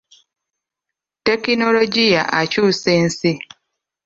Tekinologiya 1.25 2.21
akyusa 2.39 2.89
ensi. 2.99 3.31